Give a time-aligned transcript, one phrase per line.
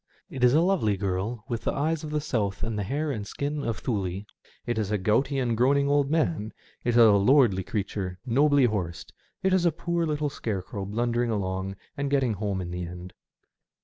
[0.31, 3.27] It is a lovely girl with the eyes of the South and the hair and
[3.27, 4.25] skin of Thnle,
[4.65, 9.13] it is a gouty and groaning old man, it is a lordly creature, nobly horsed,
[9.43, 13.13] it is a poor little scarecrow blundering along and getting home in the end.